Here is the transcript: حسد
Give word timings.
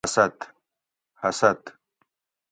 حسد 1.29 1.61